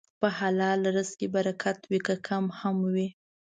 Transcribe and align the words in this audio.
په 0.21 0.27
حلال 0.39 0.81
رزق 0.95 1.13
کې 1.19 1.27
برکت 1.35 1.79
وي، 1.89 1.99
که 2.07 2.13
کم 2.27 2.45
هم 2.59 2.77
وي. 2.93 3.07